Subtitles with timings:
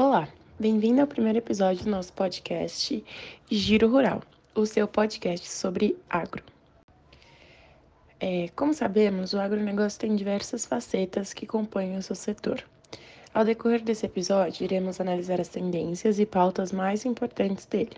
[0.00, 0.28] Olá,
[0.60, 3.04] bem-vindo ao primeiro episódio do nosso podcast
[3.50, 4.22] Giro Rural,
[4.54, 6.44] o seu podcast sobre agro.
[8.20, 12.62] É, como sabemos, o agronegócio tem diversas facetas que compõem o seu setor.
[13.34, 17.96] Ao decorrer desse episódio, iremos analisar as tendências e pautas mais importantes dele,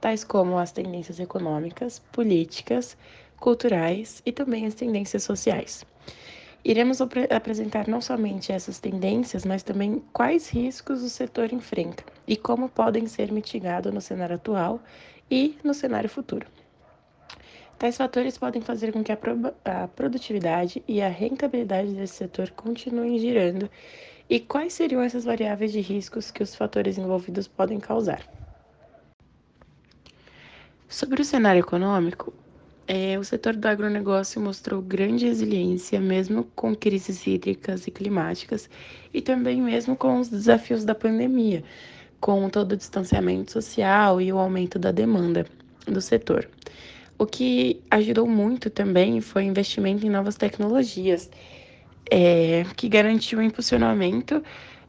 [0.00, 2.96] tais como as tendências econômicas, políticas,
[3.38, 5.84] culturais e também as tendências sociais.
[6.68, 12.68] Iremos apresentar não somente essas tendências, mas também quais riscos o setor enfrenta e como
[12.68, 14.80] podem ser mitigados no cenário atual
[15.30, 16.44] e no cenário futuro.
[17.78, 19.18] Tais fatores podem fazer com que a,
[19.64, 23.70] a produtividade e a rentabilidade desse setor continuem girando.
[24.28, 28.26] E quais seriam essas variáveis de riscos que os fatores envolvidos podem causar?
[30.88, 32.34] Sobre o cenário econômico,
[32.88, 38.70] é, o setor do agronegócio mostrou grande resiliência, mesmo com crises hídricas e climáticas,
[39.12, 41.64] e também mesmo com os desafios da pandemia,
[42.20, 45.46] com todo o distanciamento social e o aumento da demanda
[45.86, 46.48] do setor.
[47.18, 51.30] O que ajudou muito também foi o investimento em novas tecnologias,
[52.10, 54.42] é, que garantiu o impulsionamento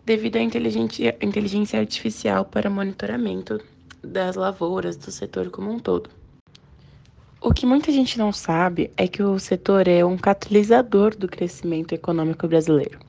[0.06, 3.60] devido à inteligência, artificial para monitoramento
[4.04, 6.17] das lavouras do setor como um todo.
[7.40, 11.94] O que muita gente não sabe é que o setor é um catalisador do crescimento
[11.94, 13.00] econômico brasileiro.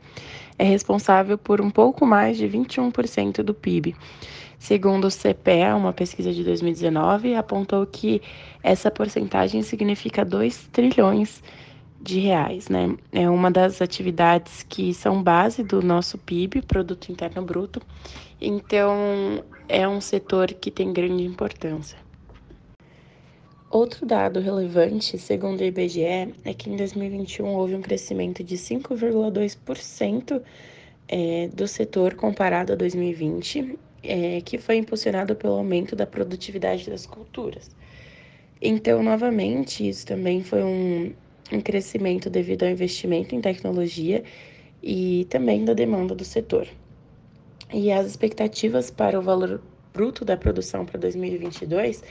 [0.59, 3.97] É responsável por um pouco mais de 21% do PIB.
[4.59, 8.21] Segundo o CPE, uma pesquisa de 2019 apontou que
[8.63, 11.43] essa porcentagem significa 2 trilhões
[11.99, 12.95] de reais, né?
[13.11, 17.81] É uma das atividades que são base do nosso PIB, Produto Interno Bruto.
[18.41, 22.08] Então, é um setor que tem grande importância.
[23.71, 30.43] Outro dado relevante, segundo o IBGE, é que em 2021 houve um crescimento de 5,2%
[31.07, 37.05] é, do setor comparado a 2020, é, que foi impulsionado pelo aumento da produtividade das
[37.05, 37.71] culturas.
[38.61, 41.13] Então, novamente, isso também foi um,
[41.53, 44.25] um crescimento devido ao investimento em tecnologia
[44.83, 46.67] e também da demanda do setor.
[47.73, 49.61] E as expectativas para o valor
[49.93, 52.03] bruto da produção para 2022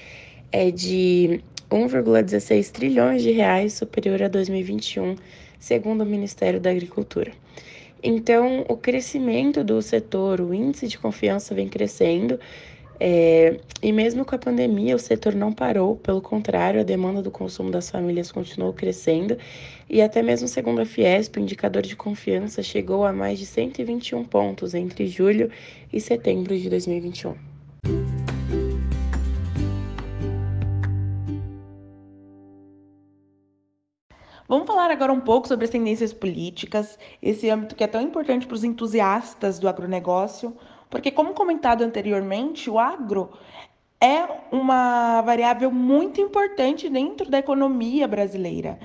[0.52, 5.16] é de 1,16 trilhões de reais superior a 2021,
[5.59, 7.31] segundo o Ministério da Agricultura.
[8.02, 12.40] Então, o crescimento do setor, o índice de confiança vem crescendo,
[13.00, 17.29] é, e mesmo com a pandemia, o setor não parou, pelo contrário, a demanda do
[17.29, 19.38] consumo das famílias continuou crescendo,
[19.90, 24.24] e até mesmo segundo a Fiesp, o indicador de confiança chegou a mais de 121
[24.25, 25.52] pontos entre julho
[25.91, 27.35] e setembro de 2021.
[34.47, 38.47] Vamos falar agora um pouco sobre as tendências políticas, esse âmbito que é tão importante
[38.47, 40.56] para os entusiastas do agronegócio,
[40.90, 43.30] porque, como comentado anteriormente, o agro
[44.00, 48.80] é uma variável muito importante dentro da economia brasileira.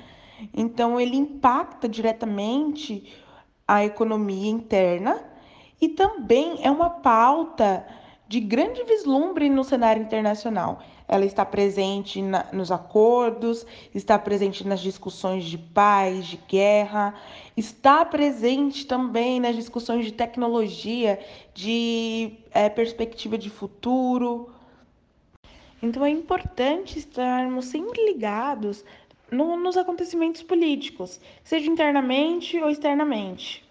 [0.53, 3.15] Então, ele impacta diretamente
[3.67, 5.23] a economia interna
[5.81, 7.87] e também é uma pauta
[8.33, 10.83] de grande vislumbre no cenário internacional.
[11.07, 17.15] Ela está presente na, nos acordos, está presente nas discussões de paz, de guerra,
[17.55, 21.21] está presente também nas discussões de tecnologia,
[21.53, 24.49] de é, perspectiva de futuro.
[25.83, 28.83] Então é importante estarmos sempre ligados
[29.31, 33.63] no, nos acontecimentos políticos, seja internamente ou externamente.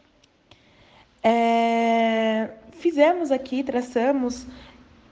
[1.23, 2.49] É,
[2.81, 4.45] fizemos aqui, traçamos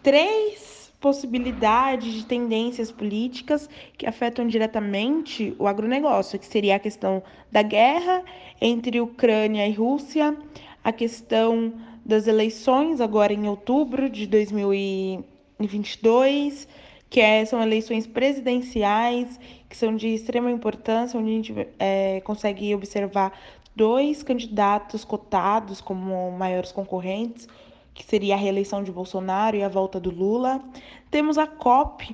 [0.01, 7.61] três possibilidades de tendências políticas que afetam diretamente o agronegócio, que seria a questão da
[7.61, 8.21] guerra
[8.59, 10.35] entre Ucrânia e Rússia,
[10.83, 11.71] a questão
[12.03, 16.67] das eleições agora em outubro de 2022,
[17.09, 22.73] que é, são eleições presidenciais, que são de extrema importância, onde a gente é, consegue
[22.75, 23.31] observar
[23.79, 27.47] dois candidatos cotados como maiores concorrentes,
[27.93, 30.61] que seria a reeleição de Bolsonaro e a volta do Lula.
[31.09, 32.13] Temos a COP,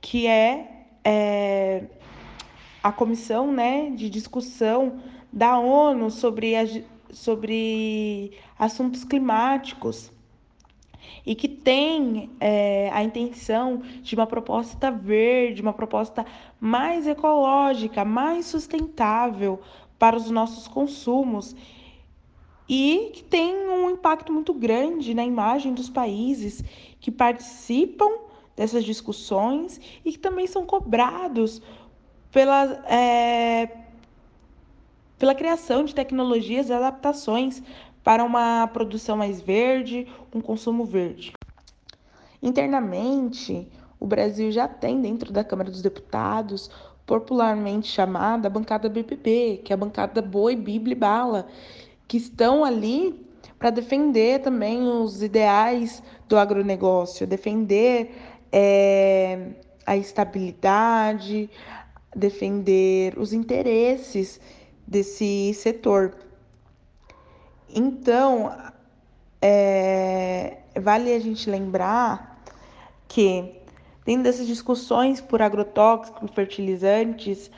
[0.00, 1.82] que é, é
[2.80, 5.00] a comissão né, de discussão
[5.32, 6.62] da ONU sobre, a,
[7.10, 10.12] sobre assuntos climáticos
[11.26, 16.24] e que tem é, a intenção de uma proposta verde, uma proposta
[16.60, 19.60] mais ecológica, mais sustentável
[20.02, 21.54] para os nossos consumos
[22.68, 26.60] e que tem um impacto muito grande na imagem dos países
[26.98, 28.10] que participam
[28.56, 31.62] dessas discussões e que também são cobrados
[32.32, 33.68] pela, é,
[35.20, 37.62] pela criação de tecnologias e adaptações
[38.02, 41.32] para uma produção mais verde, um consumo verde.
[42.42, 43.68] Internamente,
[44.02, 46.68] o Brasil já tem dentro da Câmara dos Deputados,
[47.06, 51.46] popularmente chamada bancada BPP, que é a bancada Boi, Bíblia e Bala,
[52.08, 53.24] que estão ali
[53.60, 58.12] para defender também os ideais do agronegócio, defender
[58.50, 59.50] é,
[59.86, 61.48] a estabilidade,
[62.12, 64.40] defender os interesses
[64.84, 66.16] desse setor.
[67.72, 68.52] Então,
[69.40, 72.42] é, vale a gente lembrar
[73.06, 73.61] que,
[74.04, 77.50] dentro dessas discussões por agrotóxicos, fertilizantes,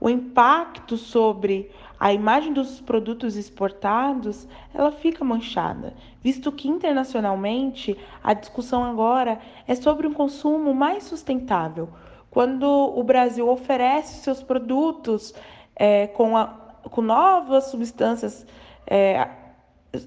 [0.00, 5.92] o impacto sobre a imagem dos produtos exportados ela fica manchada,
[6.22, 9.38] visto que internacionalmente a discussão agora
[9.68, 11.90] é sobre um consumo mais sustentável.
[12.30, 15.34] Quando o Brasil oferece seus produtos
[15.76, 16.46] é, com, a,
[16.84, 18.46] com novas substâncias,
[18.86, 19.28] é,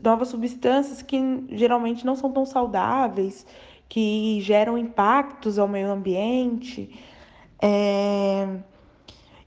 [0.01, 3.45] novas substâncias que geralmente não são tão saudáveis,
[3.93, 6.99] que geram impactos ao meio ambiente,
[7.61, 8.57] é,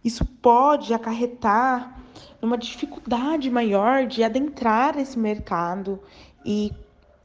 [0.04, 2.00] isso pode acarretar
[2.40, 6.00] numa dificuldade maior de adentrar esse mercado
[6.44, 6.72] e,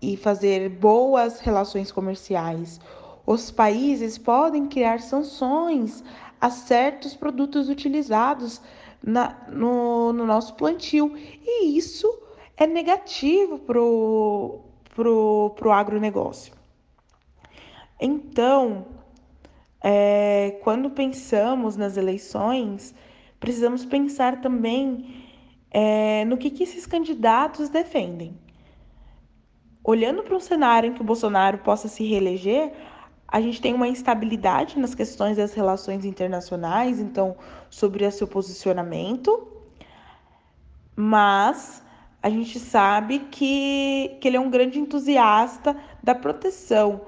[0.02, 2.82] e fazer boas relações comerciais.
[3.24, 6.04] Os países podem criar sanções
[6.42, 8.60] a certos produtos utilizados
[9.04, 12.12] na, no, no nosso plantio, e isso
[12.58, 14.62] é negativo para o
[14.96, 16.60] pro, agronegócio.
[18.02, 18.88] Então,
[19.80, 22.96] é, quando pensamos nas eleições,
[23.40, 25.24] precisamos pensar também
[25.70, 28.36] é, no que, que esses candidatos defendem.
[29.84, 32.74] Olhando para um cenário em que o Bolsonaro possa se reeleger,
[33.28, 37.36] a gente tem uma instabilidade nas questões das relações internacionais, então,
[37.70, 39.48] sobre o seu posicionamento,
[40.96, 41.84] mas
[42.22, 47.02] a gente sabe que, que ele é um grande entusiasta da proteção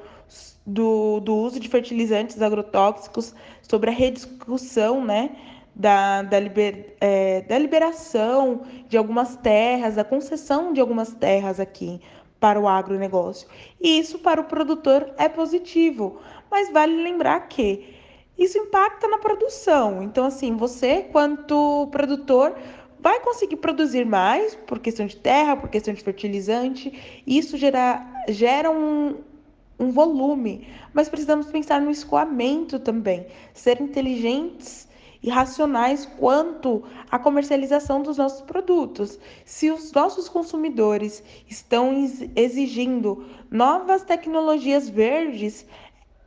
[0.65, 5.35] do, do uso de fertilizantes agrotóxicos, sobre a rediscussão né,
[5.75, 11.99] da, da, liber, é, da liberação de algumas terras, da concessão de algumas terras aqui
[12.39, 13.47] para o agronegócio.
[13.79, 16.19] E isso para o produtor é positivo,
[16.51, 17.95] mas vale lembrar que
[18.37, 20.03] isso impacta na produção.
[20.03, 22.55] Então, assim, você, quanto produtor,
[22.99, 27.21] vai conseguir produzir mais por questão de terra, por questão de fertilizante.
[27.27, 29.17] Isso gera, gera um,
[29.79, 34.87] um volume, mas precisamos pensar no escoamento também, ser inteligentes
[35.21, 39.17] e racionais quanto à comercialização dos nossos produtos.
[39.45, 41.93] Se os nossos consumidores estão
[42.35, 45.65] exigindo novas tecnologias verdes,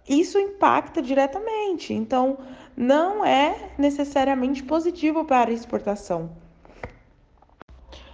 [0.08, 1.92] isso impacta diretamente.
[1.92, 2.38] Então,
[2.76, 6.30] não é necessariamente positivo para a exportação.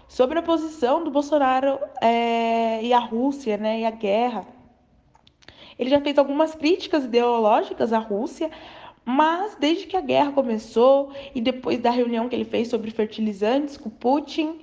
[0.09, 4.47] Sobre a posição do Bolsonaro é, e a Rússia, né, e a guerra,
[5.83, 8.51] ele já fez algumas críticas ideológicas à Rússia,
[9.05, 13.77] mas desde que a guerra começou e depois da reunião que ele fez sobre fertilizantes
[13.77, 14.61] com Putin,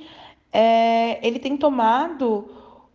[0.51, 2.49] é, ele tem tomado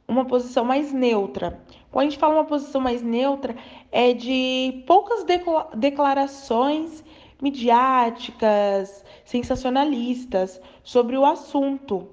[0.08, 1.62] uma posição mais neutra.
[1.90, 3.54] Quando a gente fala uma posição mais neutra,
[3.92, 5.24] é de poucas
[5.76, 7.04] declarações
[7.40, 12.08] midiáticas, sensacionalistas sobre o assunto.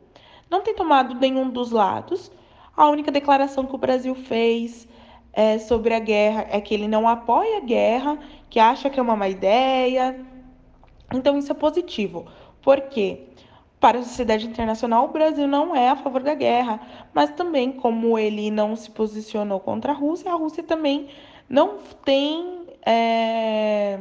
[0.50, 2.30] Não tem tomado nenhum dos lados.
[2.76, 4.88] A única declaração que o Brasil fez
[5.34, 8.18] é, sobre a guerra é que ele não apoia a guerra,
[8.50, 10.20] que acha que é uma má ideia.
[11.14, 12.26] Então, isso é positivo.
[12.62, 13.28] Por quê?
[13.80, 16.80] Para a sociedade internacional, o Brasil não é a favor da guerra,
[17.14, 21.10] mas também, como ele não se posicionou contra a Rússia, a Rússia também
[21.50, 24.00] não tem é,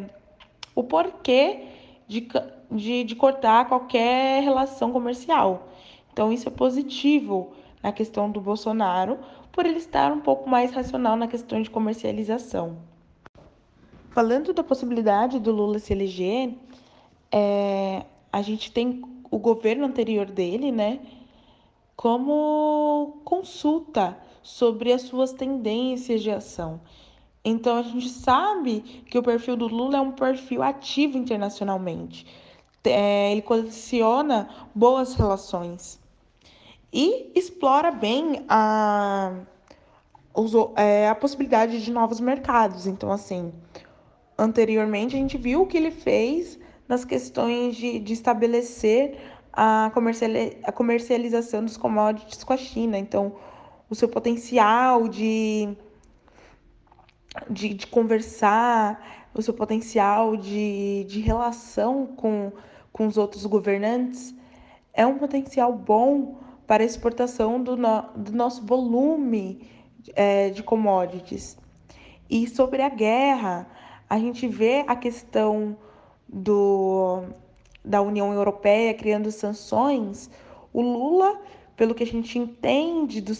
[0.74, 1.64] o porquê
[2.06, 2.28] de,
[2.70, 5.68] de, de cortar qualquer relação comercial.
[6.12, 7.52] Então, isso é positivo
[7.82, 9.18] na questão do Bolsonaro,
[9.52, 12.78] por ele estar um pouco mais racional na questão de comercialização.
[14.10, 16.54] Falando da possibilidade do Lula se eleger,
[17.30, 21.00] é, a gente tem o governo anterior dele, né,
[21.94, 26.80] como consulta sobre as suas tendências de ação.
[27.44, 32.26] Então a gente sabe que o perfil do Lula é um perfil ativo internacionalmente.
[32.82, 35.99] É, ele condiciona boas relações
[36.92, 39.32] e explora bem a,
[40.76, 42.86] é, a possibilidade de novos mercados.
[42.86, 43.52] Então, assim,
[44.36, 49.18] anteriormente a gente viu o que ele fez nas questões de, de estabelecer
[49.52, 49.92] a,
[50.64, 52.98] a comercialização dos commodities com a China.
[52.98, 53.36] Então,
[53.88, 55.76] o seu potencial de,
[57.48, 62.52] de, de conversar, o seu potencial de, de relação com,
[62.92, 64.34] com os outros governantes
[64.92, 66.38] é um potencial bom
[66.70, 69.68] para exportação do, no, do nosso volume
[70.14, 71.58] é, de commodities.
[72.30, 73.68] E sobre a guerra,
[74.08, 75.76] a gente vê a questão
[76.28, 77.24] do,
[77.84, 80.30] da União Europeia criando sanções.
[80.72, 81.40] O Lula,
[81.74, 83.32] pelo que a gente entende do,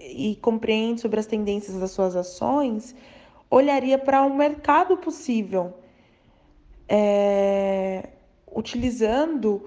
[0.00, 2.94] e compreende sobre as tendências das suas ações,
[3.50, 5.74] olharia para um mercado possível,
[6.88, 8.08] é,
[8.54, 9.64] utilizando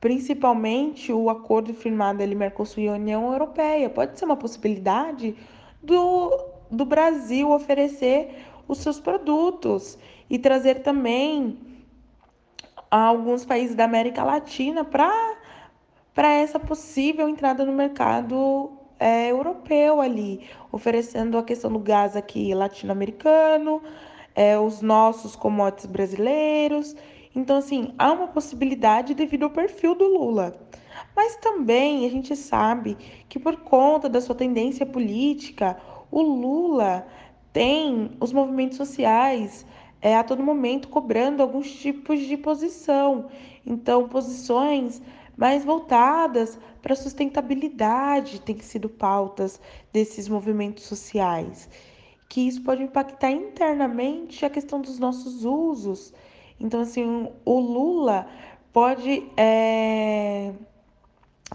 [0.00, 3.88] principalmente o acordo firmado ali Mercosul e União Europeia.
[3.88, 5.36] Pode ser uma possibilidade
[5.82, 6.38] do,
[6.70, 9.98] do Brasil oferecer os seus produtos
[10.28, 11.58] e trazer também
[12.90, 21.36] alguns países da América Latina para essa possível entrada no mercado é, europeu ali, oferecendo
[21.38, 23.82] a questão do gás aqui latino-americano,
[24.34, 26.96] é, os nossos commodities brasileiros.
[27.36, 30.58] Então, assim, há uma possibilidade devido ao perfil do Lula.
[31.14, 32.96] Mas também a gente sabe
[33.28, 35.76] que por conta da sua tendência política,
[36.10, 37.06] o Lula
[37.52, 39.66] tem os movimentos sociais
[40.00, 43.26] é, a todo momento cobrando alguns tipos de posição.
[43.66, 45.02] Então, posições
[45.36, 49.60] mais voltadas para a sustentabilidade têm sido pautas
[49.92, 51.68] desses movimentos sociais.
[52.30, 56.14] Que isso pode impactar internamente a questão dos nossos usos.
[56.58, 58.26] Então, assim, o Lula
[58.72, 59.30] pode.
[59.36, 60.52] É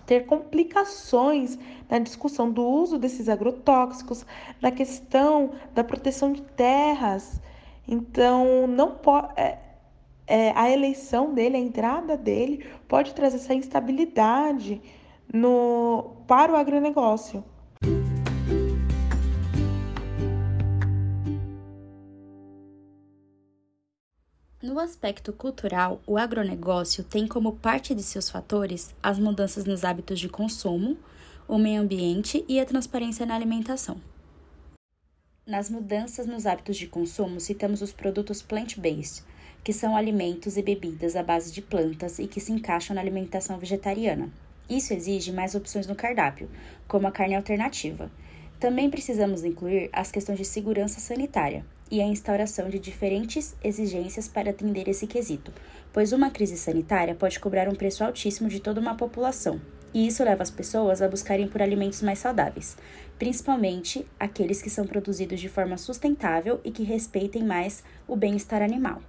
[0.06, 1.58] ter complicações
[1.90, 4.26] na discussão do uso desses agrotóxicos,
[4.62, 7.42] na questão da proteção de terras.
[7.88, 9.34] Então, não pode.
[9.36, 9.60] É,
[10.28, 14.82] é, a eleição dele, a entrada dele, pode trazer essa instabilidade
[15.34, 17.44] no, para o agronegócio.
[24.62, 30.20] No aspecto cultural, o agronegócio tem como parte de seus fatores as mudanças nos hábitos
[30.20, 30.96] de consumo,
[31.48, 34.00] o meio ambiente e a transparência na alimentação.
[35.48, 39.24] Nas mudanças nos hábitos de consumo, citamos os produtos plant-based,
[39.64, 43.58] que são alimentos e bebidas à base de plantas e que se encaixam na alimentação
[43.58, 44.30] vegetariana.
[44.70, 46.48] Isso exige mais opções no cardápio,
[46.88, 48.12] como a carne alternativa.
[48.60, 54.50] Também precisamos incluir as questões de segurança sanitária, e a instauração de diferentes exigências para
[54.50, 55.54] atender esse quesito,
[55.92, 59.62] pois uma crise sanitária pode cobrar um preço altíssimo de toda uma população,
[59.94, 62.78] e isso leva as pessoas a buscarem por alimentos mais saudáveis,
[63.20, 69.02] principalmente aqueles que são produzidos de forma sustentável e que respeitem mais o bem-estar animal.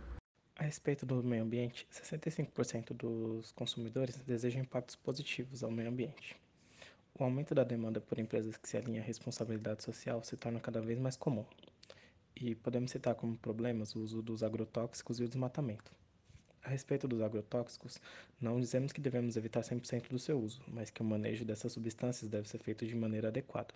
[0.57, 6.37] A respeito do meio ambiente, 65% dos consumidores desejam impactos positivos ao meio ambiente.
[7.19, 10.81] O aumento da demanda por empresas que se alinham à responsabilidade social se torna cada
[10.81, 11.45] vez mais comum,
[12.37, 15.93] e podemos citar como problemas o uso dos agrotóxicos e o desmatamento.
[16.65, 18.01] A respeito dos agrotóxicos,
[18.41, 22.31] não dizemos que devemos evitar 100% do seu uso, mas que o manejo dessas substâncias
[22.31, 23.75] deve ser feito de maneira adequada.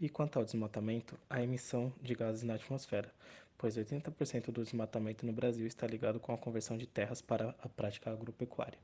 [0.00, 3.12] E quanto ao desmatamento, a emissão de gases na atmosfera,
[3.56, 7.68] pois 80% do desmatamento no Brasil está ligado com a conversão de terras para a
[7.68, 8.78] prática agropecuária.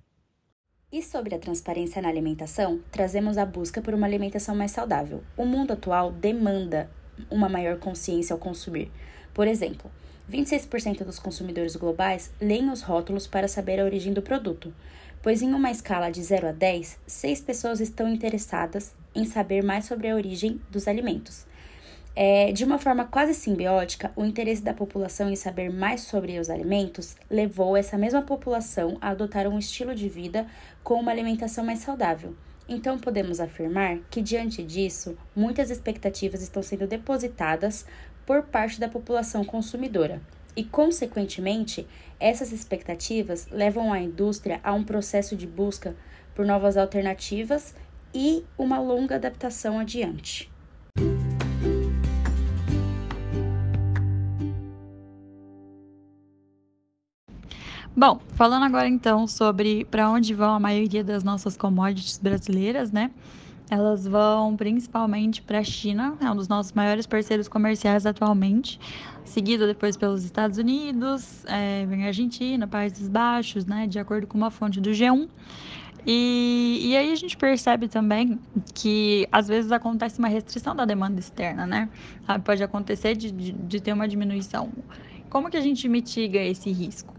[0.93, 5.25] E sobre a transparência na alimentação, trazemos a busca por uma alimentação mais saudável.
[5.37, 6.89] O mundo atual demanda
[7.31, 8.91] uma maior consciência ao consumir.
[9.33, 9.91] Por exemplo,
[10.31, 14.73] 26% dos consumidores globais leem os rótulos para saber a origem do produto,
[15.23, 19.85] pois em uma escala de 0 a 10, 6 pessoas estão interessadas em saber mais
[19.85, 21.47] sobre a origem dos alimentos.
[22.17, 26.49] É, de uma forma quase simbiótica, o interesse da população em saber mais sobre os
[26.49, 30.47] alimentos levou essa mesma população a adotar um estilo de vida
[30.85, 32.37] com uma alimentação mais saudável.
[32.69, 37.85] Então, podemos afirmar que, diante disso, muitas expectativas estão sendo depositadas
[38.25, 40.23] por parte da população consumidora.
[40.57, 41.87] E, consequentemente,
[42.19, 45.95] essas expectativas levam a indústria a um processo de busca
[46.35, 47.75] por novas alternativas
[48.15, 50.51] e uma longa adaptação adiante.
[57.97, 63.09] Bom, falando agora então sobre para onde vão a maioria das nossas commodities brasileiras, né?
[63.71, 68.81] Elas vão principalmente para a China, é um dos nossos maiores parceiros comerciais atualmente,
[69.25, 73.87] seguido depois pelos Estados Unidos, é, vem a Argentina, Países Baixos, né?
[73.87, 75.29] De acordo com uma fonte do G1.
[76.05, 78.41] E, e aí a gente percebe também
[78.75, 81.89] que às vezes acontece uma restrição da demanda externa, né?
[82.45, 84.73] Pode acontecer de, de, de ter uma diminuição.
[85.31, 87.14] Como que a gente mitiga esse risco?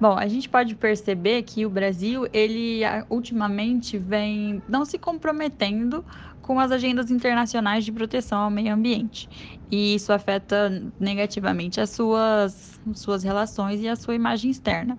[0.00, 2.80] Bom, a gente pode perceber que o Brasil, ele
[3.10, 6.02] ultimamente vem não se comprometendo
[6.40, 9.28] com as agendas internacionais de proteção ao meio ambiente.
[9.70, 14.98] E isso afeta negativamente as suas, suas relações e a sua imagem externa.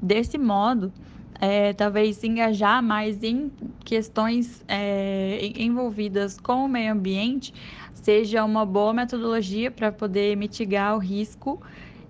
[0.00, 0.90] Desse modo,
[1.38, 3.52] é, talvez se engajar mais em
[3.84, 7.52] questões é, envolvidas com o meio ambiente
[7.92, 11.60] seja uma boa metodologia para poder mitigar o risco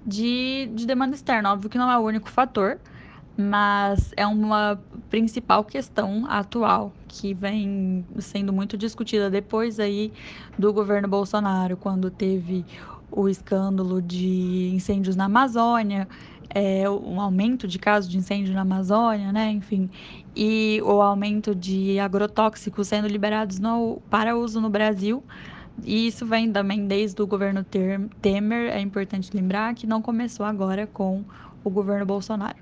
[0.06, 1.52] de, de demanda externa.
[1.52, 2.78] Óbvio que não é o único fator,
[3.36, 10.12] mas é uma principal questão atual que vem sendo muito discutida depois aí
[10.58, 12.64] do governo Bolsonaro, quando teve
[13.10, 16.08] o escândalo de incêndios na Amazônia,
[16.50, 19.50] é, um aumento de casos de incêndio na Amazônia, né?
[19.50, 19.90] Enfim,
[20.34, 25.22] e o aumento de agrotóxicos sendo liberados no, para uso no Brasil.
[25.84, 30.86] E isso vem também desde o governo Temer, é importante lembrar que não começou agora
[30.86, 31.24] com
[31.62, 32.56] o governo Bolsonaro.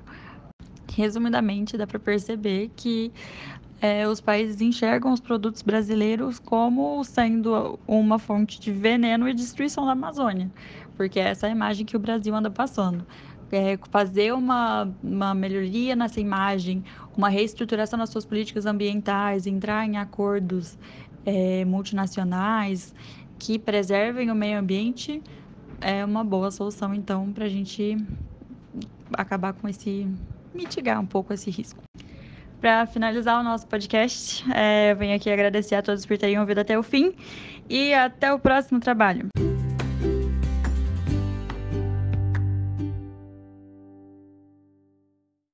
[0.94, 3.12] Resumidamente, dá para perceber que
[3.80, 9.84] é, os países enxergam os produtos brasileiros como sendo uma fonte de veneno e destruição
[9.84, 10.50] da Amazônia,
[10.96, 13.06] porque essa é a imagem que o Brasil anda passando.
[13.52, 16.82] É, fazer uma, uma melhoria nessa imagem,
[17.16, 20.76] uma reestruturação das suas políticas ambientais, entrar em acordos
[21.26, 22.94] é, multinacionais
[23.38, 25.22] que preservem o meio ambiente
[25.80, 27.96] é uma boa solução, então, para a gente
[29.12, 30.06] acabar com esse.
[30.54, 31.82] mitigar um pouco esse risco.
[32.60, 36.78] Para finalizar o nosso podcast, é, venho aqui agradecer a todos por terem ouvido até
[36.78, 37.12] o fim
[37.68, 39.28] e até o próximo trabalho.